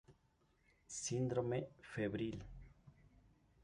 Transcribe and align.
Síndrome 0.97 1.61
febril. 1.93 2.43